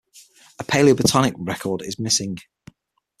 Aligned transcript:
A 0.57 0.63
Paleobotanic 0.63 1.35
record 1.37 1.83
is 1.83 1.99
missing. 1.99 2.39